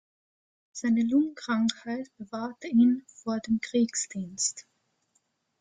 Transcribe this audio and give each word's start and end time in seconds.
Seine 0.71 1.03
Lungenkrankheit 1.03 2.09
bewahrte 2.17 2.67
ihn 2.69 3.05
vor 3.05 3.39
dem 3.39 3.61
Kriegsdienst. 3.61 4.65